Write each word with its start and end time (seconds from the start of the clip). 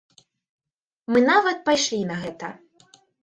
Мы 1.13 1.19
нават 1.31 1.57
пайшлі 1.69 2.01
на 2.13 2.17
гэта. 2.25 2.47